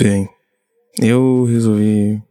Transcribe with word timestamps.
Bem, 0.00 0.28
eu 1.00 1.44
resolvi 1.44 2.22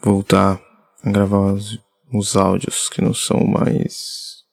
voltar 0.00 0.62
a 1.02 1.10
gravar 1.10 1.52
os, 1.52 1.76
os 2.14 2.36
áudios 2.36 2.88
que 2.88 3.02
não 3.02 3.12
são 3.12 3.44
mais 3.44 4.44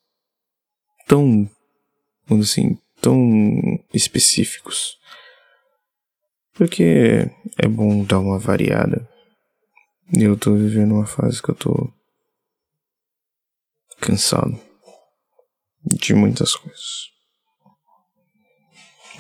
tão, 1.08 1.48
vamos 2.26 2.50
assim, 2.50 2.80
tão 3.00 3.20
específicos. 3.94 4.98
Porque 6.54 7.30
é 7.56 7.68
bom 7.68 8.04
dar 8.04 8.18
uma 8.18 8.40
variada. 8.40 9.08
Eu 10.12 10.36
tô 10.36 10.56
vivendo 10.56 10.96
uma 10.96 11.06
fase 11.06 11.40
que 11.40 11.52
eu 11.52 11.56
tô 11.56 11.94
cansado 14.02 14.60
de 15.84 16.16
muitas 16.16 16.56
coisas. 16.56 17.12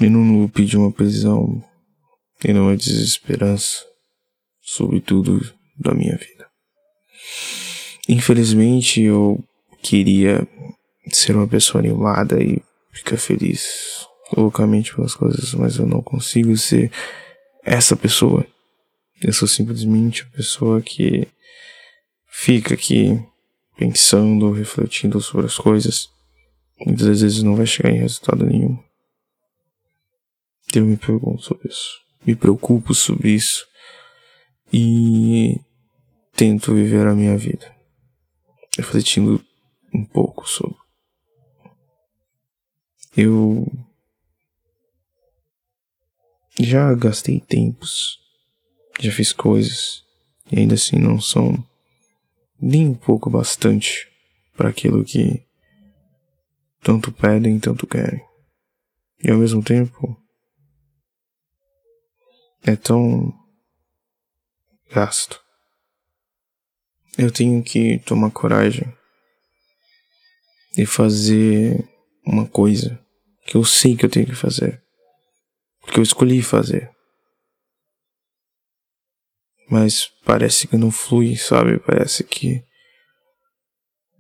E 0.02 0.10
no 0.10 0.40
loop 0.40 0.66
de 0.66 0.76
uma 0.76 0.92
prisão 0.92 1.64
e 2.46 2.54
numa 2.54 2.78
desesperança 2.78 3.84
sobre 4.62 5.02
tudo 5.02 5.42
da 5.76 5.96
minha 5.96 6.16
vida. 6.16 6.48
Infelizmente 8.08 9.02
eu 9.02 9.44
queria 9.82 10.48
ser 11.12 11.36
uma 11.36 11.48
pessoa 11.48 11.82
animada 11.82 12.42
e 12.42 12.62
ficar 12.92 13.18
feliz 13.18 14.08
loucamente 14.36 14.94
pelas 14.96 15.16
coisas, 15.16 15.56
mas 15.56 15.78
eu 15.78 15.88
não 15.88 16.04
consigo 16.04 16.56
ser 16.56 16.92
essa 17.64 17.96
pessoa. 17.96 18.46
Eu 19.20 19.34
sou 19.34 19.48
simplesmente 19.48 20.22
a 20.22 20.38
pessoa 20.38 20.82
que 20.82 21.28
fica 22.28 22.76
aqui 22.76 23.20
pensando, 23.76 24.52
refletindo 24.52 25.20
sobre 25.20 25.48
as 25.48 25.58
coisas. 25.58 26.10
Muitas 26.86 27.22
vezes 27.22 27.42
não 27.42 27.56
vai 27.56 27.66
chegar 27.66 27.90
em 27.90 28.00
resultado 28.00 28.46
nenhum. 28.46 28.78
Eu 30.76 30.86
me 30.86 30.98
pergunto 30.98 31.42
sobre 31.42 31.70
isso. 31.70 32.05
Me 32.26 32.36
preocupo 32.36 32.94
sobre 32.94 33.32
isso. 33.32 33.66
E 34.74 35.60
tento 36.34 36.74
viver 36.74 37.06
a 37.08 37.16
minha 37.16 37.38
vida. 37.38 37.74
Refletindo 38.78 39.44
um 39.94 40.04
pouco 40.04 40.48
sobre. 40.50 40.78
Eu 43.16 43.66
já 46.60 46.94
gastei 46.94 47.40
tempos, 47.40 48.20
já 49.00 49.12
fiz 49.12 49.32
coisas 49.32 50.04
e 50.52 50.60
ainda 50.60 50.76
assim 50.76 50.98
não 50.98 51.20
são 51.22 51.64
nem 52.60 52.88
um 52.88 52.94
pouco 52.94 53.30
bastante 53.30 54.08
para 54.56 54.70
aquilo 54.70 55.04
que 55.04 55.46
tanto 56.82 57.12
pedem, 57.12 57.60
tanto 57.60 57.88
querem. 57.88 58.24
E 59.24 59.32
ao 59.32 59.38
mesmo 59.38 59.64
tempo 59.64 60.18
é 62.66 62.76
tão 62.76 63.32
gasto. 64.92 65.40
Eu 67.18 67.32
tenho 67.32 67.64
que 67.64 68.00
tomar 68.00 68.32
coragem 68.32 68.92
e 70.78 70.86
fazer 70.86 71.88
uma 72.26 72.46
coisa 72.46 73.00
que 73.46 73.56
eu 73.56 73.64
sei 73.64 73.96
que 73.96 74.06
eu 74.06 74.10
tenho 74.10 74.26
que 74.26 74.36
fazer, 74.36 74.84
porque 75.80 76.00
eu 76.00 76.04
escolhi 76.04 76.42
fazer. 76.42 76.92
Mas 79.70 80.08
parece 80.26 80.68
que 80.68 80.78
não 80.78 80.92
flui, 80.92 81.38
sabe? 81.38 81.80
Parece 81.80 82.24
que 82.24 82.64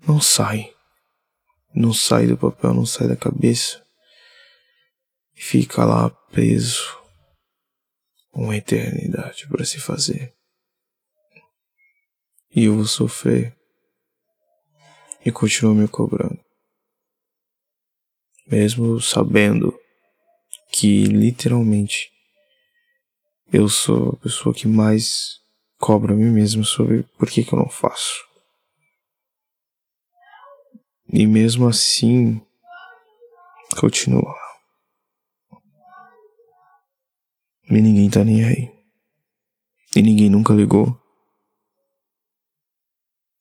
não 0.07 0.21
sai. 0.21 0.73
Não 1.73 1.93
sai 1.93 2.27
do 2.27 2.37
papel, 2.37 2.73
não 2.73 2.85
sai 2.85 3.07
da 3.07 3.15
cabeça. 3.15 3.83
Fica 5.33 5.83
lá 5.83 6.09
preso. 6.09 7.04
Uma 8.35 8.57
eternidade 8.57 9.47
para 9.47 9.63
se 9.63 9.79
fazer. 9.79 10.35
E 12.53 12.65
eu 12.65 12.75
vou 12.75 12.85
sofrer. 12.85 13.55
E 15.25 15.31
continuo 15.31 15.73
me 15.73 15.87
cobrando. 15.87 16.39
Mesmo 18.45 18.99
sabendo 19.01 19.73
que 20.71 21.05
literalmente 21.05 22.11
eu 23.51 23.69
sou 23.69 24.09
a 24.09 24.15
pessoa 24.17 24.53
que 24.53 24.67
mais 24.67 25.39
cobra 25.79 26.13
a 26.13 26.15
mim 26.15 26.29
mesmo 26.29 26.65
sobre 26.65 27.03
por 27.17 27.29
que, 27.29 27.43
que 27.43 27.53
eu 27.53 27.59
não 27.59 27.69
faço. 27.69 28.25
E 31.07 31.25
mesmo 31.25 31.67
assim, 31.67 32.41
continua. 33.79 34.44
E 37.75 37.81
ninguém 37.81 38.09
tá 38.09 38.23
nem 38.23 38.45
aí. 38.45 38.71
E 39.93 40.01
ninguém 40.01 40.29
nunca 40.29 40.53
ligou. 40.53 40.97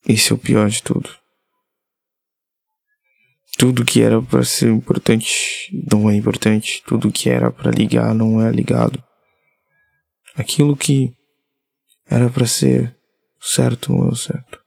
Esse 0.09 0.33
é 0.33 0.35
o 0.35 0.39
pior 0.39 0.69
de 0.69 0.83
tudo. 0.83 1.09
Tudo 3.57 3.85
que 3.85 4.03
era 4.03 4.21
para 4.21 4.45
ser 4.45 4.71
importante 4.71 5.71
não 5.89 6.11
é 6.11 6.17
importante. 6.17 6.83
Tudo 6.85 7.13
que 7.13 7.31
era 7.31 7.53
para 7.53 7.71
ligar 7.71 8.13
não 8.13 8.43
é 8.43 8.51
ligado. 8.51 9.01
Aquilo 10.35 10.77
que 10.77 11.15
era 12.07 12.29
para 12.29 12.45
ser 12.45 12.99
certo 13.41 13.93
não 13.93 14.09
é 14.09 14.17
certo. 14.17 14.61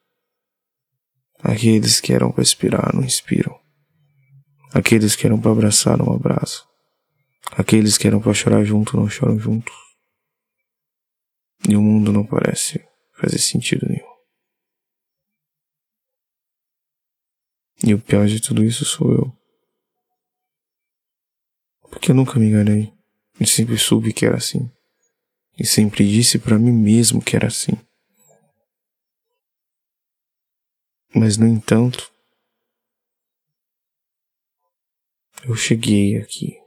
Aqueles 1.44 2.00
que 2.00 2.13
eram 2.13 2.31
para 2.31 2.41
inspirar 2.41 2.94
não 2.94 3.03
inspiram. 3.03 3.59
Aqueles 4.73 5.13
que 5.13 5.25
eram 5.25 5.41
para 5.41 5.51
abraçar 5.51 5.97
não 5.97 6.13
abraçam. 6.13 6.66
Aqueles 7.57 7.97
que 7.97 8.06
eram 8.06 8.22
para 8.22 8.35
chorar 8.35 8.63
junto 8.63 8.95
não 8.95 9.09
choram 9.09 9.40
juntos. 9.40 9.73
E 11.68 11.75
o 11.75 11.81
mundo 11.81 12.13
não 12.13 12.23
parece 12.23 12.88
fazer 13.13 13.40
sentido 13.40 13.88
nenhum. 13.90 14.18
E 17.84 17.95
o 17.95 18.00
pior 18.00 18.28
de 18.28 18.40
tudo 18.40 18.63
isso 18.63 18.85
sou 18.85 19.12
eu. 19.12 19.38
Porque 21.90 22.12
eu 22.12 22.16
nunca 22.16 22.40
me 22.40 22.45
enganei. 22.45 22.94
Eu 23.40 23.47
sempre 23.47 23.75
soube 23.75 24.13
que 24.13 24.24
era 24.24 24.38
assim. 24.38 24.72
E 25.57 25.66
sempre 25.66 26.07
disse 26.07 26.38
para 26.38 26.59
mim 26.59 26.72
mesmo 26.72 27.24
que 27.24 27.35
era 27.35 27.47
assim. 27.47 27.74
Mas, 31.16 31.38
no 31.38 31.47
entanto, 31.47 32.12
eu 35.44 35.56
cheguei 35.56 36.18
aqui. 36.18 36.66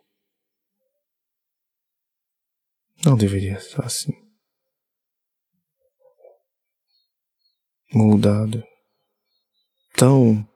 Não 3.05 3.17
deveria 3.17 3.55
estar 3.55 3.87
assim. 3.87 4.13
Moldado. 7.93 8.63
Tão. 9.95 10.47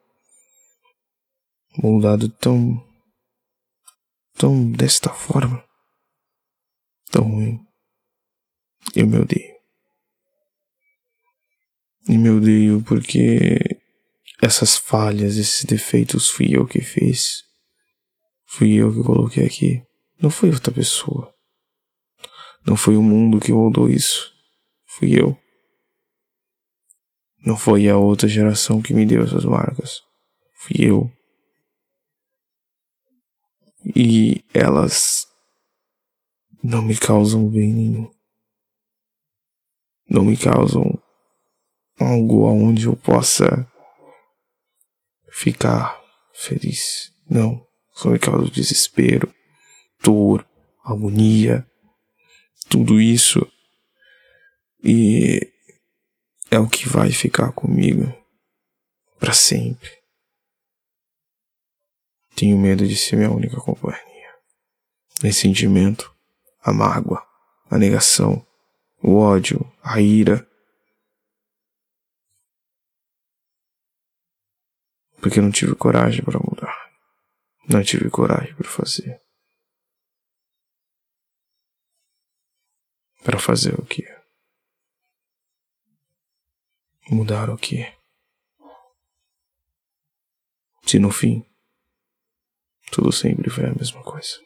Moldado 1.79 2.29
tão. 2.29 2.85
Tão 4.37 4.71
desta 4.71 5.09
forma. 5.11 5.65
Tão 7.11 7.25
ruim. 7.25 7.59
Eu 8.95 9.07
me 9.07 9.19
odeio. 9.19 9.55
E 12.07 12.19
me 12.19 12.29
odeio 12.29 12.83
porque 12.83 13.59
essas 14.43 14.77
falhas, 14.77 15.39
esses 15.39 15.65
defeitos 15.65 16.29
fui 16.29 16.55
eu 16.55 16.67
que 16.67 16.83
fiz. 16.83 17.43
Fui 18.45 18.75
eu 18.75 18.93
que 18.93 19.03
coloquei 19.03 19.47
aqui. 19.47 19.83
Não 20.21 20.29
foi 20.29 20.51
outra 20.51 20.71
pessoa. 20.71 21.35
Não 22.67 22.77
foi 22.77 22.97
o 22.97 23.03
mundo 23.03 23.41
que 23.41 23.53
moldou 23.53 23.89
isso. 23.89 24.33
Fui 24.87 25.19
eu. 25.19 25.37
Não 27.45 27.57
foi 27.57 27.89
a 27.89 27.97
outra 27.97 28.27
geração 28.27 28.81
que 28.81 28.95
me 28.95 29.05
deu 29.05 29.23
essas 29.23 29.45
marcas. 29.45 30.03
Fui 30.55 30.77
eu. 30.79 31.11
E 33.95 34.43
elas 34.55 35.27
não 36.63 36.81
me 36.81 36.97
causam 36.97 37.47
bem 37.49 37.73
nenhum 37.73 38.15
não 40.09 40.25
me 40.25 40.37
causam 40.37 40.97
algo 41.99 42.47
aonde 42.47 42.87
eu 42.87 42.97
possa 42.97 43.67
ficar 45.31 46.01
feliz. 46.33 47.13
Não, 47.29 47.67
só 47.93 48.11
me 48.11 48.19
causam 48.19 48.47
desespero, 48.47 49.33
dor, 50.03 50.47
agonia, 50.85 51.67
tudo 52.75 53.01
isso. 53.01 53.41
E 54.83 55.49
é 56.51 56.59
o 56.59 56.69
que 56.69 56.89
vai 56.89 57.13
ficar 57.13 57.53
comigo 57.53 58.13
para 59.17 59.33
sempre. 59.33 59.89
Tenho 62.35 62.59
medo 62.59 62.85
de 62.85 62.97
ser 62.97 63.15
minha 63.15 63.31
única 63.31 63.59
companhia. 63.61 64.35
Ressentimento, 65.23 66.13
a 66.61 66.73
mágoa, 66.73 67.25
a 67.71 67.79
negação, 67.79 68.45
o 69.01 69.19
ódio, 69.19 69.73
a 69.81 70.01
ira. 70.01 70.45
Porque 75.21 75.39
eu 75.39 75.45
não 75.45 75.53
tive 75.53 75.77
coragem 75.77 76.25
para 76.25 76.41
mudar. 76.41 76.91
Não 77.69 77.85
tive 77.85 78.11
coragem 78.11 78.53
para 78.57 78.69
fazer. 78.69 79.24
Para 83.25 83.39
fazer 83.39 83.75
o 83.81 83.87
quê? 83.87 84.05
Mudar 87.11 87.49
o 87.49 87.57
quê? 87.57 87.93
Se 90.87 90.99
no 90.99 91.11
fim, 91.11 91.43
tudo 92.93 93.11
sempre 93.11 93.49
foi 93.49 93.65
a 93.65 93.75
mesma 93.75 94.03
coisa. 94.03 94.39